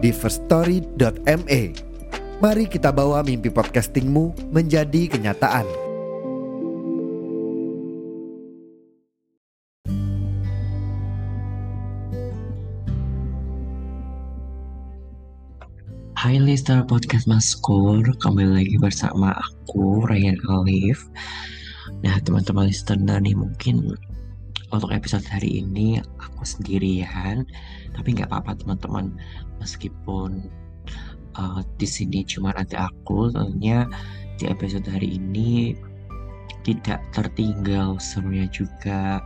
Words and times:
di 0.00 0.10
firststory.me. 0.10 1.62
Mari 2.40 2.64
kita 2.72 2.88
bawa 2.88 3.20
mimpi 3.20 3.52
podcastingmu 3.52 4.48
menjadi 4.48 5.12
kenyataan. 5.12 5.68
Hai 16.20 16.36
listener 16.36 16.84
podcast 16.84 17.24
Maskur, 17.24 18.04
kembali 18.20 18.52
lagi 18.52 18.76
bersama 18.76 19.32
aku 19.32 20.04
Ryan 20.04 20.36
Alif. 20.52 21.08
Nah 22.04 22.16
teman-teman 22.24 22.68
listener 22.68 23.20
nih 23.24 23.36
mungkin 23.36 23.96
untuk 24.70 24.94
episode 24.94 25.26
hari 25.26 25.62
ini 25.62 25.98
aku 26.22 26.42
sendirian, 26.46 27.46
tapi 27.94 28.14
nggak 28.14 28.30
apa-apa 28.30 28.54
teman-teman. 28.58 29.14
Meskipun 29.58 30.46
uh, 31.36 31.60
di 31.76 31.86
sini 31.86 32.22
cuma 32.22 32.54
nanti 32.54 32.78
aku, 32.78 33.34
tentunya 33.34 33.86
di 34.38 34.46
episode 34.46 34.86
hari 34.86 35.18
ini 35.18 35.74
tidak 36.62 37.02
tertinggal 37.10 37.98
serunya 37.98 38.46
juga. 38.54 39.18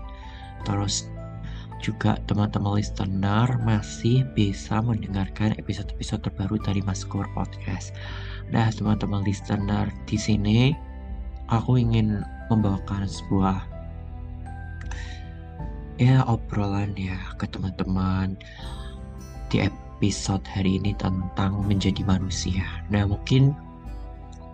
Terus 0.65 1.13
juga 1.85 2.17
teman-teman 2.25 2.81
listener 2.81 3.61
masih 3.61 4.25
bisa 4.33 4.81
mendengarkan 4.81 5.53
episode-episode 5.61 6.25
terbaru 6.25 6.57
dari 6.65 6.81
Maskur 6.81 7.29
Podcast. 7.37 7.93
Nah, 8.49 8.73
teman-teman 8.73 9.21
listener 9.21 9.93
di 10.09 10.17
sini 10.17 10.73
aku 11.53 11.77
ingin 11.77 12.25
membawakan 12.49 13.05
sebuah 13.05 13.74
ya 15.95 16.27
obrolan 16.27 16.91
ya 16.99 17.15
ke 17.39 17.47
teman-teman 17.47 18.35
di 19.51 19.63
episode 19.63 20.43
hari 20.51 20.83
ini 20.83 20.91
tentang 20.99 21.63
menjadi 21.71 22.03
manusia. 22.03 22.67
Nah, 22.91 23.07
mungkin 23.07 23.55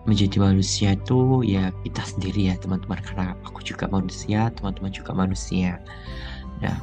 menjadi 0.05 0.41
manusia 0.41 0.97
itu 0.97 1.45
ya 1.45 1.69
kita 1.85 2.01
sendiri 2.05 2.53
ya 2.53 2.55
teman-teman 2.61 3.01
karena 3.01 3.33
aku 3.45 3.61
juga 3.65 3.89
manusia, 3.89 4.53
teman-teman 4.53 4.93
juga 4.93 5.11
manusia. 5.17 5.81
Nah, 6.61 6.77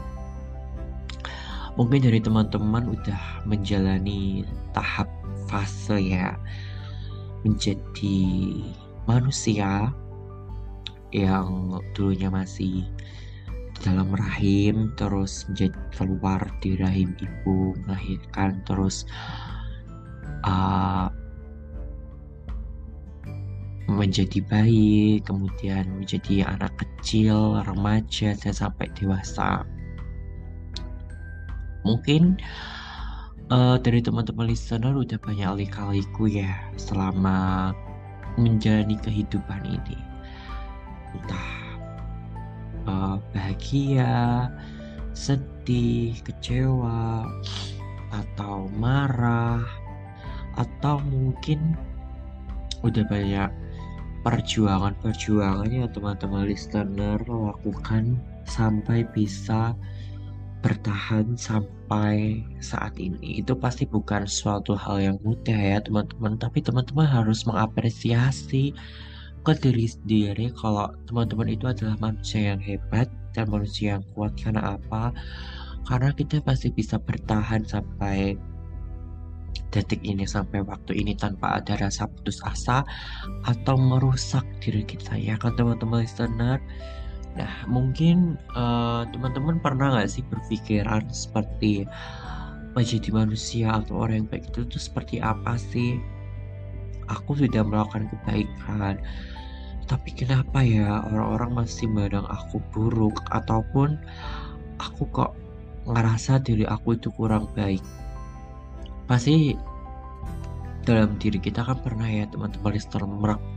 mungkin 1.79 2.03
dari 2.03 2.19
teman-teman 2.19 2.98
udah 2.98 3.47
menjalani 3.47 4.42
tahap 4.75 5.06
fase 5.47 5.98
ya 6.03 6.34
menjadi 7.47 8.19
manusia 9.06 9.95
yang 11.14 11.79
dulunya 11.97 12.29
masih 12.29 12.84
dalam 13.82 14.10
rahim 14.10 14.90
terus 14.98 15.46
menjadi 15.46 15.78
keluar 15.94 16.40
di 16.58 16.74
rahim 16.78 17.14
ibu 17.18 17.78
melahirkan 17.86 18.58
terus 18.66 19.06
uh, 20.42 21.06
menjadi 23.88 24.44
bayi 24.44 25.24
kemudian 25.24 25.88
menjadi 25.96 26.44
anak 26.44 26.77
kecil 26.77 27.64
remaja 27.64 28.36
dan 28.36 28.52
sampai 28.52 28.86
dewasa. 28.92 29.64
Mungkin 31.88 32.36
uh, 33.48 33.80
dari 33.80 34.05
teman-teman 34.05 34.52
listener 34.52 34.92
udah 34.92 35.17
banyak 35.17 35.64
lika-liku 35.64 36.28
ya 36.28 36.52
selama 36.77 37.72
menjalani 38.36 39.00
kehidupan 39.00 39.64
ini. 39.64 39.98
Entah 41.17 41.67
uh, 42.88 43.20
bahagia 43.36 44.48
sedih 45.12 46.16
kecewa 46.24 47.28
atau 48.08 48.66
marah 48.80 49.60
atau 50.56 50.98
mungkin 51.06 51.76
udah 52.80 53.04
banyak 53.06 53.50
perjuangan-perjuangan 54.26 55.70
yang 55.70 55.90
teman-teman 55.94 56.50
listener 56.50 57.20
lakukan 57.28 58.18
sampai 58.48 59.06
bisa 59.14 59.76
bertahan 60.58 61.38
sampai 61.38 62.42
saat 62.58 62.98
ini. 62.98 63.38
Itu 63.38 63.55
pasti 63.55 63.86
bukan 63.86 64.26
suatu 64.26 64.74
hal 64.74 64.98
yang 64.98 65.16
mudah 65.22 65.55
ya 65.55 65.78
teman-teman. 65.78 66.34
Tapi 66.34 66.58
teman-teman 66.58 67.06
harus 67.06 67.46
mengapresiasi 67.46 68.74
ke 69.48 69.57
diri 69.64 69.89
sendiri 69.89 70.53
kalau 70.53 70.92
teman-teman 71.09 71.48
itu 71.48 71.64
adalah 71.64 71.97
manusia 71.97 72.53
yang 72.53 72.61
hebat 72.61 73.09
dan 73.33 73.48
manusia 73.48 73.97
yang 73.97 74.05
kuat 74.13 74.36
karena 74.36 74.77
apa 74.77 75.17
karena 75.89 76.13
kita 76.13 76.45
pasti 76.45 76.69
bisa 76.69 77.01
bertahan 77.01 77.64
sampai 77.64 78.36
detik 79.73 80.05
ini 80.05 80.29
sampai 80.29 80.61
waktu 80.61 81.01
ini 81.01 81.17
tanpa 81.17 81.61
ada 81.64 81.81
rasa 81.81 82.05
putus 82.09 82.45
asa 82.45 82.85
atau 83.48 83.81
merusak 83.81 84.45
diri 84.61 84.85
kita 84.85 85.17
ya 85.17 85.41
kan 85.41 85.57
teman-teman 85.57 86.05
listener 86.05 86.61
Nah, 87.39 87.53
mungkin 87.70 88.35
uh, 88.59 89.07
teman-teman 89.15 89.63
pernah 89.63 89.95
nggak 89.95 90.11
sih 90.11 90.27
berpikiran 90.27 91.07
seperti 91.15 91.86
menjadi 92.75 93.15
manusia 93.15 93.79
atau 93.79 94.03
orang 94.03 94.27
yang 94.27 94.29
baik 94.30 94.51
itu 94.51 94.67
tuh 94.67 94.83
seperti 94.83 95.23
apa 95.23 95.55
sih? 95.55 96.03
Aku 97.08 97.36
sudah 97.36 97.64
melakukan 97.64 98.08
kebaikan, 98.13 99.01
tapi 99.89 100.11
kenapa 100.13 100.61
ya 100.61 101.01
orang-orang 101.08 101.64
masih 101.64 101.89
memandang 101.89 102.29
aku 102.29 102.61
buruk 102.73 103.17
ataupun 103.33 103.96
aku 104.77 105.08
kok 105.08 105.33
ngerasa 105.89 106.45
diri 106.45 106.68
aku 106.68 107.01
itu 107.01 107.08
kurang 107.17 107.48
baik? 107.57 107.80
Pasti 109.08 109.57
dalam 110.85 111.17
diri 111.20 111.36
kita 111.41 111.64
kan 111.64 111.80
pernah 111.80 112.08
ya 112.08 112.29
teman-teman 112.29 112.73
listener 112.77 113.05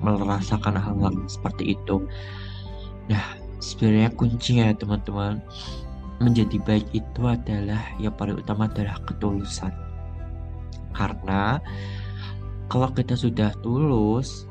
merasakan 0.04 0.76
hal-hal 0.80 1.16
seperti 1.28 1.76
itu. 1.76 2.08
Nah, 3.08 3.36
sebenarnya 3.60 4.12
kuncinya 4.16 4.72
teman-teman 4.76 5.44
menjadi 6.22 6.58
baik 6.64 6.88
itu 6.94 7.22
adalah 7.26 7.82
yang 7.98 8.14
paling 8.14 8.38
utama 8.38 8.70
adalah 8.70 8.96
ketulusan 9.10 9.74
karena 10.94 11.58
kalau 12.72 12.88
kita 12.96 13.20
sudah 13.20 13.52
tulus 13.60 14.48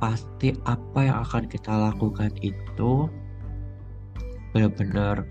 pasti 0.00 0.56
apa 0.64 1.04
yang 1.04 1.20
akan 1.28 1.44
kita 1.44 1.68
lakukan 1.68 2.32
itu 2.40 3.04
benar-benar 4.56 5.28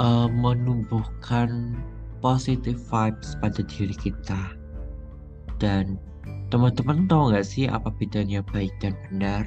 uh, 0.00 0.32
menumbuhkan 0.32 1.76
positive 2.24 2.80
vibes 2.88 3.36
pada 3.44 3.60
diri 3.68 3.92
kita. 3.92 4.56
Dan 5.60 6.00
teman-teman 6.48 7.04
tahu 7.04 7.28
nggak 7.28 7.44
sih 7.44 7.68
apa 7.68 7.92
bedanya 8.00 8.40
baik 8.48 8.72
dan 8.80 8.96
benar? 9.12 9.44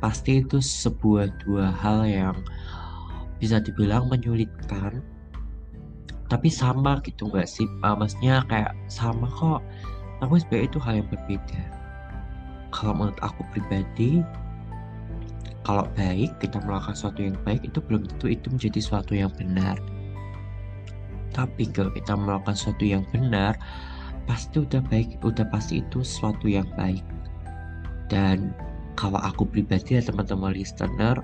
Pasti 0.00 0.40
itu 0.40 0.64
sebuah 0.64 1.28
dua 1.44 1.68
hal 1.68 2.08
yang 2.08 2.36
bisa 3.36 3.60
dibilang 3.60 4.08
menyulitkan 4.08 5.04
tapi 6.32 6.48
sama 6.48 7.00
gitu 7.04 7.28
nggak 7.28 7.48
sih? 7.48 7.68
Uh, 7.84 7.96
maksudnya 7.96 8.44
kayak 8.48 8.72
sama 8.88 9.28
kok. 9.28 9.60
Tapi 10.22 10.40
sebenarnya 10.40 10.66
itu 10.70 10.78
hal 10.80 10.94
yang 11.02 11.08
berbeda. 11.12 11.62
Kalau 12.72 12.92
menurut 12.96 13.20
aku 13.20 13.42
pribadi 13.52 14.24
kalau 15.64 15.88
baik 15.96 16.28
kita 16.44 16.60
melakukan 16.60 16.92
sesuatu 16.92 17.24
yang 17.24 17.36
baik 17.48 17.64
itu 17.64 17.80
belum 17.80 18.04
tentu 18.04 18.26
itu 18.28 18.46
menjadi 18.52 18.78
sesuatu 18.80 19.12
yang 19.16 19.32
benar. 19.32 19.76
Tapi 21.32 21.66
kalau 21.72 21.90
kita 21.92 22.14
melakukan 22.14 22.54
sesuatu 22.54 22.84
yang 22.84 23.02
benar 23.10 23.56
pasti 24.24 24.64
udah 24.64 24.80
baik 24.88 25.20
udah 25.24 25.44
pasti 25.52 25.80
itu 25.84 26.04
sesuatu 26.04 26.48
yang 26.48 26.68
baik. 26.76 27.04
Dan 28.12 28.52
kalau 28.94 29.18
aku 29.18 29.48
pribadi 29.48 29.96
ya 29.98 30.02
teman-teman 30.04 30.52
listener 30.54 31.18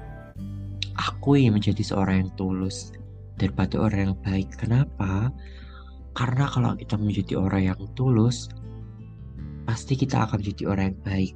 aku 0.97 1.39
yang 1.39 1.57
menjadi 1.57 1.81
seorang 1.81 2.27
yang 2.27 2.33
tulus 2.37 2.93
daripada 3.41 3.81
orang 3.81 4.13
yang 4.13 4.17
baik. 4.21 4.53
Kenapa? 4.61 5.33
Karena 6.13 6.45
kalau 6.53 6.77
kita 6.77 7.01
menjadi 7.01 7.41
orang 7.41 7.73
yang 7.73 7.81
tulus 7.97 8.53
pasti 9.65 9.97
kita 9.97 10.29
akan 10.29 10.45
menjadi 10.45 10.65
orang 10.69 10.85
yang 10.93 11.01
baik. 11.01 11.35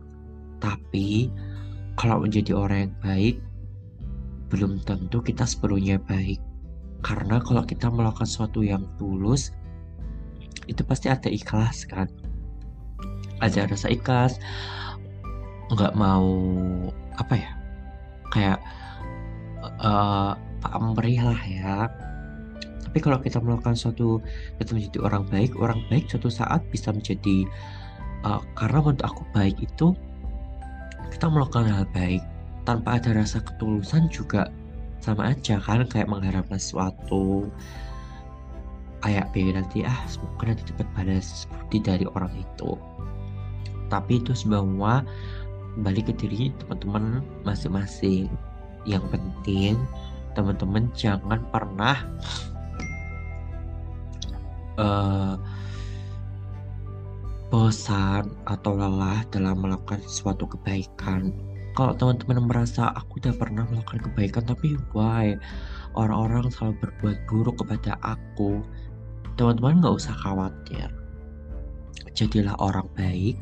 Tapi 0.60 1.08
kalau 1.96 2.20
menjadi 2.20 2.52
orang 2.52 2.78
yang 2.90 2.96
baik 3.00 3.36
belum 4.52 4.84
tentu 4.84 5.24
kita 5.24 5.48
sepenuhnya 5.48 5.96
baik. 6.04 6.38
Karena 7.00 7.40
kalau 7.40 7.64
kita 7.64 7.88
melakukan 7.88 8.28
sesuatu 8.28 8.60
yang 8.60 8.84
tulus 9.00 9.56
itu 10.68 10.84
pasti 10.84 11.08
ada 11.08 11.32
ikhlas 11.32 11.88
kan? 11.88 12.08
Ada 13.40 13.64
rasa 13.72 13.88
ikhlas 13.88 14.36
nggak 15.72 15.96
mau 15.96 16.28
apa 17.16 17.34
ya 17.40 17.50
kayak 18.30 18.58
uh, 19.80 20.36
pamrih 20.74 21.22
lah 21.22 21.42
ya. 21.46 21.86
Tapi 22.82 22.98
kalau 22.98 23.22
kita 23.22 23.38
melakukan 23.38 23.78
suatu 23.78 24.18
kita 24.58 24.74
menjadi 24.74 24.98
orang 25.06 25.24
baik 25.30 25.54
orang 25.54 25.78
baik 25.86 26.10
suatu 26.10 26.26
saat 26.26 26.66
bisa 26.74 26.90
menjadi 26.90 27.46
uh, 28.26 28.42
karena 28.58 28.82
menurut 28.82 29.02
aku 29.06 29.22
baik 29.30 29.54
itu 29.62 29.94
kita 31.14 31.30
melakukan 31.30 31.70
hal 31.70 31.86
baik 31.94 32.22
tanpa 32.66 32.98
ada 32.98 33.14
rasa 33.14 33.38
ketulusan 33.38 34.10
juga 34.10 34.50
sama 35.04 35.36
aja 35.36 35.60
kan 35.60 35.84
kayak 35.86 36.10
mengharapkan 36.10 36.56
sesuatu. 36.56 37.46
Kayak 39.04 39.36
B 39.36 39.52
nanti 39.52 39.84
ah 39.84 40.00
semoga 40.08 40.48
nanti 40.48 40.64
dapat 40.72 40.88
balas 40.96 41.44
budi 41.44 41.78
dari 41.84 42.08
orang 42.16 42.32
itu. 42.40 42.72
Tapi 43.92 44.16
itu 44.16 44.32
semua 44.32 45.04
balik 45.84 46.08
ke 46.08 46.14
diri 46.16 46.48
teman-teman 46.56 47.20
masing-masing. 47.44 48.32
Yang 48.88 49.04
penting 49.12 49.76
teman-teman 50.34 50.90
jangan 50.92 51.40
pernah 51.48 51.96
uh, 54.78 55.34
bosan 57.54 58.34
atau 58.50 58.74
lelah 58.74 59.22
dalam 59.30 59.62
melakukan 59.62 60.02
suatu 60.10 60.50
kebaikan. 60.50 61.30
Kalau 61.74 61.94
teman-teman 61.94 62.46
merasa 62.46 62.90
aku 62.94 63.18
udah 63.18 63.34
pernah 63.34 63.66
melakukan 63.66 64.10
kebaikan 64.10 64.42
tapi 64.46 64.78
why? 64.94 65.34
Orang-orang 65.94 66.50
selalu 66.50 66.82
berbuat 66.82 67.18
buruk 67.30 67.62
kepada 67.62 67.98
aku. 68.02 68.62
Teman-teman 69.38 69.82
nggak 69.82 69.94
usah 69.94 70.14
khawatir. 70.14 70.90
Jadilah 72.14 72.54
orang 72.62 72.86
baik 72.94 73.38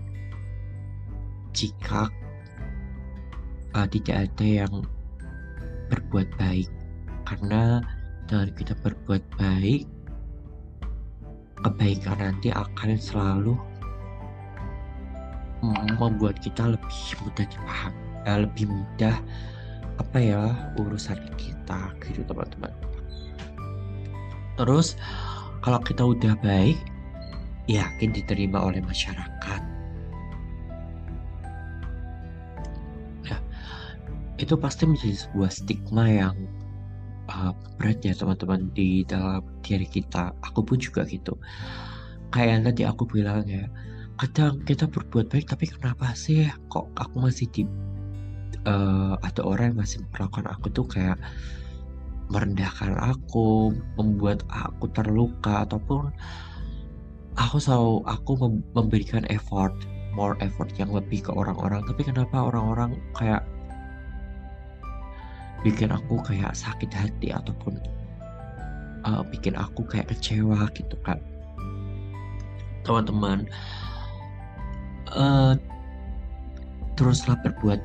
jika 1.52 2.08
uh, 3.76 3.84
tidak 3.88 4.28
ada 4.28 4.64
yang 4.64 4.72
berbuat 5.92 6.28
baik 6.40 6.72
karena 7.32 7.80
dengan 8.28 8.52
kita 8.52 8.76
berbuat 8.84 9.24
baik 9.40 9.88
kebaikan 11.64 12.20
nanti 12.20 12.52
akan 12.52 13.00
selalu 13.00 13.56
membuat 15.96 16.36
kita 16.44 16.76
lebih 16.76 17.00
mudah 17.24 17.46
dipahami 17.48 18.02
uh, 18.28 18.38
lebih 18.44 18.66
mudah 18.68 19.16
apa 19.96 20.18
ya 20.20 20.42
urusan 20.76 21.16
kita 21.40 21.94
gitu 22.04 22.20
teman-teman. 22.28 22.72
Terus 24.60 24.98
kalau 25.64 25.80
kita 25.80 26.02
udah 26.04 26.34
baik 26.44 26.76
yakin 27.70 28.12
diterima 28.12 28.58
oleh 28.60 28.82
masyarakat. 28.84 29.62
Ya 33.24 33.38
itu 34.36 34.58
pasti 34.58 34.84
menjadi 34.84 35.16
sebuah 35.30 35.50
stigma 35.54 36.10
yang 36.10 36.34
uh, 37.30 37.52
berat 37.78 38.02
ya 38.02 38.16
teman-teman 38.16 38.70
di 38.74 39.06
dalam 39.06 39.44
diri 39.62 39.86
kita 39.86 40.34
aku 40.42 40.64
pun 40.64 40.78
juga 40.80 41.06
gitu 41.06 41.38
kayak 42.32 42.48
yang 42.48 42.62
tadi 42.66 42.82
aku 42.88 43.02
bilang 43.06 43.44
ya 43.46 43.68
kadang 44.18 44.62
kita 44.64 44.86
berbuat 44.88 45.28
baik 45.28 45.50
tapi 45.50 45.68
kenapa 45.68 46.14
sih 46.14 46.46
kok 46.70 46.88
aku 46.96 47.16
masih 47.22 47.46
di 47.50 47.62
uh, 48.66 49.18
ada 49.22 49.42
orang 49.42 49.74
yang 49.74 49.78
masih 49.82 49.98
melakukan 50.14 50.46
aku 50.50 50.66
tuh 50.70 50.86
kayak 50.86 51.18
merendahkan 52.32 52.96
aku, 52.96 53.76
membuat 54.00 54.40
aku 54.48 54.88
terluka 54.96 55.68
ataupun 55.68 56.08
aku 57.36 57.56
selalu 57.60 58.00
aku 58.08 58.32
memberikan 58.72 59.28
effort, 59.28 59.76
more 60.16 60.34
effort 60.40 60.72
yang 60.80 60.88
lebih 60.88 61.20
ke 61.20 61.30
orang-orang. 61.32 61.84
Tapi 61.84 62.08
kenapa 62.08 62.48
orang-orang 62.48 62.96
kayak 63.20 63.44
bikin 65.62 65.90
aku 65.94 66.18
kayak 66.26 66.54
sakit 66.54 66.90
hati 66.90 67.30
ataupun 67.30 67.78
uh, 69.06 69.22
bikin 69.30 69.54
aku 69.54 69.86
kayak 69.86 70.10
kecewa 70.10 70.66
gitu 70.74 70.94
kan, 71.06 71.18
teman-teman. 72.86 73.46
Uh, 75.12 75.54
teruslah 76.96 77.36
berbuat 77.40 77.80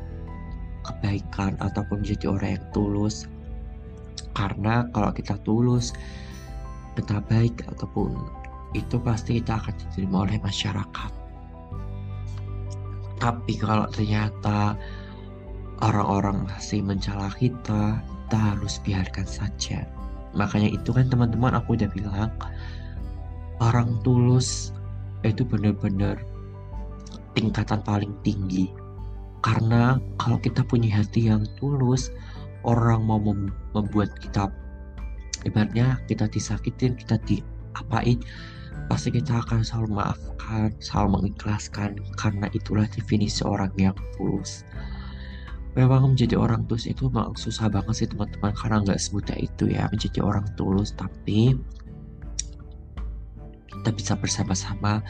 kebaikan 0.88 1.60
ataupun 1.60 2.04
menjadi 2.04 2.32
orang 2.32 2.52
yang 2.60 2.66
tulus 2.72 3.28
karena 4.38 4.88
kalau 4.96 5.12
kita 5.12 5.36
tulus 5.44 5.92
kita 6.96 7.20
baik 7.28 7.66
ataupun 7.68 8.16
itu 8.76 8.96
pasti 9.02 9.40
kita 9.42 9.60
akan 9.60 9.76
diterima 9.76 10.18
oleh 10.28 10.38
masyarakat 10.40 11.12
tapi 13.18 13.54
kalau 13.58 13.90
ternyata 13.92 14.78
orang-orang 15.82 16.46
masih 16.50 16.82
mencela 16.82 17.30
kita 17.38 18.02
kita 18.28 18.36
harus 18.60 18.84
biarkan 18.84 19.24
saja. 19.24 19.88
Makanya 20.36 20.76
itu 20.76 20.92
kan 20.92 21.08
teman-teman 21.08 21.56
aku 21.56 21.80
udah 21.80 21.88
bilang 21.96 22.28
orang 23.64 23.96
tulus 24.04 24.76
itu 25.24 25.48
benar-benar 25.48 26.20
tingkatan 27.32 27.80
paling 27.88 28.12
tinggi. 28.28 28.68
Karena 29.40 29.96
kalau 30.20 30.36
kita 30.44 30.60
punya 30.68 31.00
hati 31.00 31.32
yang 31.32 31.48
tulus 31.56 32.12
orang 32.68 33.08
mau 33.08 33.16
mem 33.16 33.48
membuat 33.72 34.12
kita 34.20 34.52
ibaratnya 35.48 35.96
kita 36.12 36.28
disakitin 36.28 37.00
kita 37.00 37.16
diapain 37.24 38.20
pasti 38.92 39.08
kita 39.16 39.40
akan 39.40 39.64
selalu 39.64 40.04
maafkan 40.04 40.76
selalu 40.84 41.24
mengikhlaskan. 41.24 41.96
Karena 42.20 42.52
itulah 42.52 42.84
definisi 42.92 43.40
orang 43.48 43.72
yang 43.80 43.96
tulus 44.20 44.68
memang 45.78 46.18
menjadi 46.18 46.34
orang 46.42 46.66
tulus 46.66 46.90
itu 46.90 47.06
memang 47.06 47.38
susah 47.38 47.70
banget 47.70 47.94
sih 47.94 48.08
teman-teman 48.10 48.50
karena 48.58 48.82
nggak 48.82 48.98
semudah 48.98 49.38
itu 49.38 49.70
ya 49.70 49.86
menjadi 49.94 50.26
orang 50.26 50.50
tulus. 50.58 50.90
Tapi 50.98 51.54
kita 53.70 53.90
bisa 53.94 54.18
bersama-sama 54.18 55.06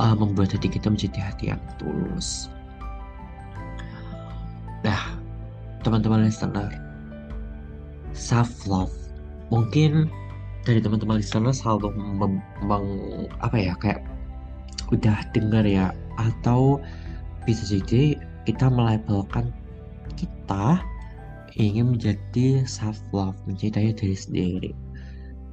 uh, 0.00 0.16
membuat 0.16 0.56
hati 0.56 0.72
kita 0.72 0.88
menjadi 0.88 1.20
hati 1.20 1.52
yang 1.52 1.60
tulus. 1.76 2.48
Nah 4.80 5.20
teman-teman 5.84 6.24
listener 6.24 6.72
self 8.16 8.64
love 8.64 8.92
mungkin 9.52 10.08
dari 10.64 10.80
teman-teman 10.80 11.20
listener 11.20 11.52
selalu 11.52 11.92
mem, 11.96 12.40
mem, 12.64 12.84
apa 13.44 13.56
ya 13.60 13.76
kayak 13.76 14.00
udah 14.88 15.20
dengar 15.36 15.68
ya 15.68 15.92
atau 16.16 16.80
bisa 17.44 17.76
jadi 17.76 18.16
kita 18.48 18.72
melabelkan 18.72 19.52
kita 20.16 20.80
ingin 21.58 21.96
menjadi 21.96 22.64
self 22.64 23.00
love 23.10 23.36
mencintai 23.44 23.92
diri 23.92 24.16
sendiri. 24.16 24.72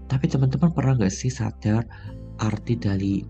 Tapi 0.08 0.25
teman-teman 0.29 0.72
pernah 0.72 0.94
nggak 0.96 1.12
sih 1.12 1.32
sadar 1.32 1.84
arti 2.39 2.79
dari 2.79 3.25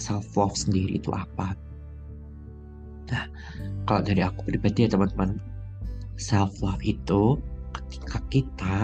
self 0.00 0.34
love 0.34 0.56
sendiri 0.56 0.98
itu 0.98 1.12
apa? 1.14 1.54
Nah 3.12 3.24
kalau 3.86 4.02
dari 4.02 4.24
aku 4.24 4.48
pribadi 4.48 4.88
ya 4.88 4.90
teman-teman 4.90 5.38
self 6.18 6.58
love 6.64 6.82
itu 6.82 7.38
ketika 7.72 8.18
kita 8.32 8.78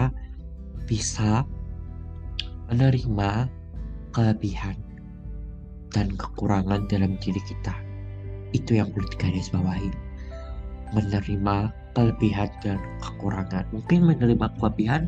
bisa 0.87 1.43
menerima 2.69 3.49
kelebihan 4.13 4.77
dan 5.89 6.13
kekurangan 6.17 6.85
dalam 6.85 7.17
diri 7.17 7.41
kita 7.45 7.88
itu 8.51 8.81
yang 8.81 8.89
perlu 8.93 9.09
bawahi 9.53 9.89
menerima 10.93 11.69
kelebihan 11.93 12.49
dan 12.65 12.79
kekurangan. 13.01 13.65
Mungkin 13.69 14.09
menerima 14.09 14.47
kelebihan 14.57 15.05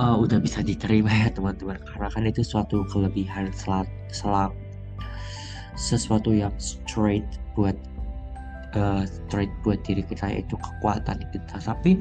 uh, 0.00 0.16
udah 0.16 0.40
bisa 0.40 0.64
diterima 0.64 1.12
ya 1.12 1.28
teman-teman. 1.32 1.76
Karena 1.84 2.08
kan 2.08 2.24
itu 2.24 2.40
suatu 2.40 2.84
kelebihan 2.88 3.52
selat 3.52 3.88
selat 4.08 4.52
sesuatu 5.78 6.32
yang 6.34 6.52
straight 6.58 7.26
buat 7.52 7.76
uh, 8.74 9.04
straight 9.04 9.52
buat 9.62 9.78
diri 9.84 10.00
kita 10.04 10.32
yaitu 10.32 10.56
kekuatan 10.56 11.20
kita. 11.30 11.56
Tapi 11.60 12.00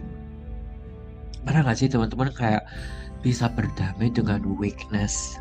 pernah 1.43 1.67
gak 1.67 1.79
sih 1.79 1.91
teman-teman 1.91 2.31
kayak 2.31 2.63
bisa 3.19 3.51
berdamai 3.51 4.13
dengan 4.13 4.43
weakness 4.59 5.39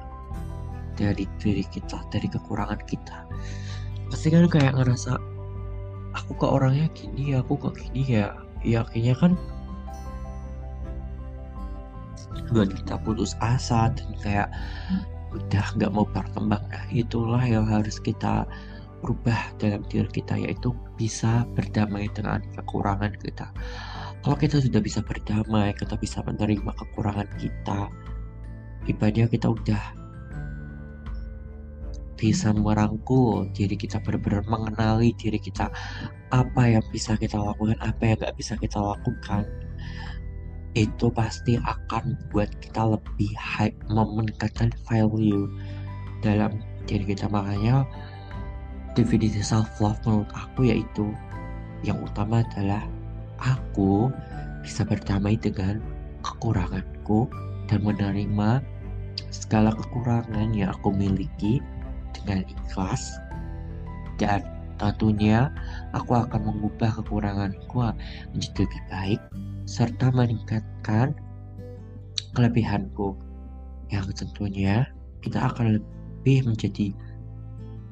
dari 0.96 1.28
diri 1.38 1.62
kita 1.68 2.00
dari 2.08 2.24
kekurangan 2.24 2.80
kita 2.88 3.28
pasti 4.10 4.28
kan 4.30 4.46
kayak 4.46 4.74
ngerasa 4.78 5.18
aku 6.16 6.30
kok 6.38 6.52
orangnya 6.56 6.86
gini 6.96 7.36
ya 7.36 7.42
aku 7.44 7.58
kok 7.58 7.74
gini 7.76 8.02
ya? 8.06 8.34
Ya 8.64 8.82
akhirnya 8.82 9.14
kan 9.18 9.32
buat 12.50 12.70
kita 12.70 12.94
putus 13.02 13.34
asa 13.42 13.90
dan 13.94 14.10
kayak 14.22 14.48
udah 15.34 15.66
nggak 15.76 15.92
mau 15.92 16.06
berkembang. 16.08 16.62
Nah 16.70 16.86
itulah 16.90 17.42
yang 17.42 17.66
harus 17.66 17.98
kita 18.00 18.46
rubah 19.04 19.52
dalam 19.60 19.84
diri 19.86 20.08
kita 20.08 20.34
yaitu 20.40 20.72
bisa 20.96 21.44
berdamai 21.52 22.08
dengan 22.16 22.40
kekurangan 22.56 23.12
kita. 23.20 23.50
Kalau 24.24 24.36
kita 24.38 24.58
sudah 24.58 24.80
bisa 24.82 25.04
berdamai 25.04 25.76
kita 25.76 25.94
bisa 26.00 26.24
menerima 26.24 26.72
kekurangan 26.74 27.28
kita 27.38 27.90
ibadah 28.86 29.26
kita 29.26 29.50
udah 29.50 29.82
bisa 32.16 32.52
merangkul 32.56 33.48
diri 33.52 33.76
kita 33.76 34.00
benar-benar 34.00 34.44
mengenali 34.48 35.12
diri 35.20 35.36
kita 35.36 35.68
apa 36.32 36.62
yang 36.64 36.84
bisa 36.88 37.12
kita 37.14 37.36
lakukan 37.36 37.76
apa 37.84 38.02
yang 38.02 38.16
nggak 38.18 38.36
bisa 38.40 38.56
kita 38.56 38.80
lakukan 38.80 39.44
itu 40.76 41.08
pasti 41.08 41.56
akan 41.56 42.12
buat 42.28 42.52
kita 42.60 42.84
lebih 42.84 43.32
high 43.32 43.72
meningkatkan 43.88 44.68
value 44.84 45.48
dalam 46.20 46.60
diri 46.84 47.16
kita. 47.16 47.32
Makanya 47.32 47.88
definisi 48.92 49.40
self 49.40 49.72
love 49.80 49.96
menurut 50.04 50.28
aku 50.36 50.68
yaitu 50.68 51.16
yang 51.80 51.96
utama 52.04 52.44
adalah 52.44 52.84
aku 53.40 54.12
bisa 54.60 54.84
berdamai 54.84 55.40
dengan 55.40 55.80
kekuranganku 56.20 57.24
dan 57.72 57.80
menerima 57.80 58.60
segala 59.32 59.72
kekurangan 59.72 60.52
yang 60.52 60.72
aku 60.76 60.92
miliki 60.92 61.64
dengan 62.22 62.46
ikhlas. 62.46 63.18
Dan 64.16 64.44
tentunya 64.80 65.52
aku 65.92 66.16
akan 66.16 66.52
mengubah 66.52 67.00
kekuranganku 67.00 67.92
menjadi 68.32 68.64
lebih 68.64 68.82
baik 68.88 69.20
serta 69.68 70.12
meningkatkan 70.14 71.12
kelebihanku. 72.32 73.16
Yang 73.92 74.24
tentunya 74.24 74.88
kita 75.22 75.52
akan 75.52 75.78
lebih 75.80 76.48
menjadi 76.48 76.96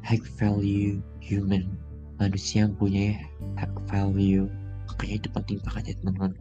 high 0.06 0.24
value 0.40 1.04
human. 1.20 1.76
Manusia 2.16 2.64
yang 2.64 2.78
punya 2.78 3.18
high 3.58 3.74
value 3.90 4.46
makanya 4.88 5.14
itu 5.18 5.28
penting 5.32 5.58
banget 5.64 5.82
ya 5.92 5.94
teman-teman 6.00 6.32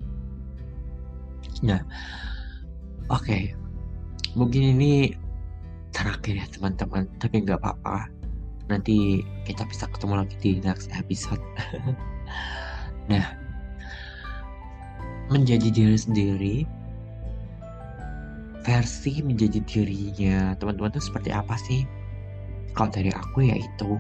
nah 1.64 1.82
oke. 3.08 3.24
Okay. 3.24 3.56
mungkin 4.36 4.76
ini 4.76 5.16
terakhir 6.04 6.44
ya 6.44 6.46
teman-teman. 6.52 7.08
Tapi 7.24 7.48
nggak 7.48 7.64
apa-apa. 7.64 8.12
Nanti 8.68 9.24
kita 9.48 9.64
bisa 9.72 9.88
ketemu 9.88 10.28
lagi 10.28 10.36
di 10.44 10.60
next 10.60 10.92
episode. 10.92 11.40
Nah 13.04 13.36
menjadi 15.28 15.68
diri 15.76 16.00
sendiri 16.00 16.58
versi 18.64 19.20
menjadi 19.20 19.60
dirinya 19.68 20.56
teman-teman 20.56 20.96
itu 20.96 21.12
seperti 21.12 21.36
apa 21.36 21.56
sih? 21.60 21.84
Kalau 22.72 22.90
dari 22.96 23.12
aku 23.12 23.44
ya 23.44 23.60
itu 23.60 24.00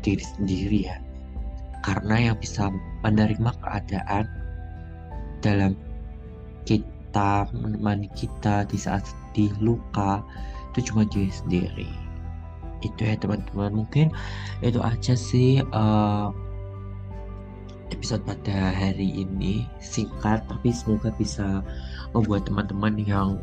diri 0.00 0.24
sendiri 0.24 0.78
ya. 0.88 0.96
Karena 1.84 2.32
yang 2.32 2.36
bisa 2.40 2.72
menerima 3.04 3.52
keadaan 3.60 4.24
dalam 5.44 5.76
kita 6.64 7.46
menemani 7.52 8.08
kita 8.16 8.64
di 8.66 8.80
saat 8.80 9.04
sedih 9.04 9.52
luka 9.60 10.24
itu 10.76 10.92
cuma 10.92 11.08
diri 11.08 11.32
sendiri. 11.32 11.88
Itu 12.84 13.00
ya 13.00 13.16
teman-teman. 13.16 13.72
Mungkin 13.72 14.12
itu 14.60 14.76
aja 14.84 15.16
sih 15.16 15.64
uh, 15.72 16.28
episode 17.88 18.20
pada 18.28 18.76
hari 18.76 19.24
ini. 19.24 19.64
Singkat 19.80 20.44
tapi 20.44 20.68
semoga 20.76 21.08
bisa 21.16 21.64
membuat 22.12 22.44
teman-teman 22.44 23.00
yang 23.00 23.40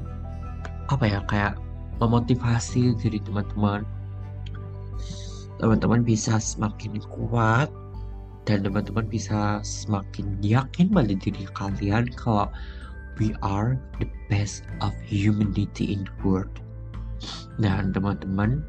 apa 0.93 1.09
ya 1.09 1.19
kayak 1.25 1.57
memotivasi 1.97 2.93
diri 3.01 3.17
teman-teman. 3.25 3.81
Teman-teman 5.57 6.05
bisa 6.05 6.37
semakin 6.37 7.01
kuat 7.09 7.73
dan 8.45 8.61
teman-teman 8.61 9.09
bisa 9.09 9.57
semakin 9.65 10.37
yakin 10.45 10.85
pada 10.93 11.17
diri 11.17 11.49
kalian 11.57 12.05
kalau 12.13 12.45
we 13.17 13.33
are 13.41 13.81
the 13.97 14.05
best 14.29 14.69
of 14.85 14.93
humanity 15.09 15.97
in 15.97 16.05
the 16.05 16.13
world 16.21 16.62
dan 17.61 17.93
teman-teman 17.93 18.63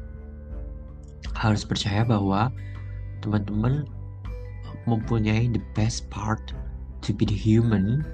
harus 1.35 1.67
percaya 1.67 2.05
bahwa 2.07 2.49
teman-teman 3.19 3.83
mempunyai 4.85 5.49
the 5.49 5.61
best 5.73 6.05
part 6.13 6.53
to 7.01 7.11
be 7.13 7.25
the 7.25 7.35
human. 7.35 8.05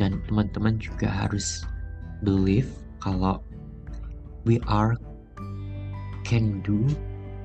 Dan 0.00 0.24
teman-teman 0.24 0.80
juga 0.80 1.04
harus 1.04 1.68
believe 2.24 2.72
kalau 3.04 3.44
we 4.48 4.56
are 4.64 4.96
can 6.24 6.64
do 6.64 6.88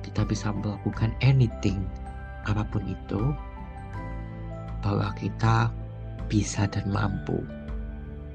kita 0.00 0.24
bisa 0.24 0.48
melakukan 0.48 1.12
anything 1.20 1.84
apa 2.48 2.64
pun 2.72 2.88
itu 2.88 3.36
bahwa 4.80 5.12
kita 5.20 5.68
bisa 6.32 6.64
dan 6.72 6.88
mampu 6.88 7.44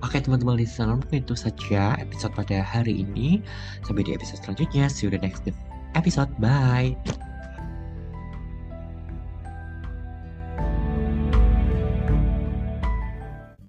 Oke 0.03 0.19
teman-teman 0.19 0.59
listener 0.59 0.99
mungkin 0.99 1.23
itu 1.23 1.31
saja 1.31 1.95
episode 1.95 2.35
pada 2.35 2.59
hari 2.59 3.07
ini. 3.07 3.39
Sampai 3.87 4.03
di 4.03 4.11
episode 4.11 4.43
selanjutnya. 4.43 4.91
See 4.91 5.07
you 5.07 5.11
the 5.15 5.21
next 5.23 5.47
episode. 5.95 6.27
Bye. 6.43 7.22